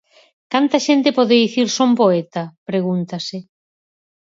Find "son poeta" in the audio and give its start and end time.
1.71-2.45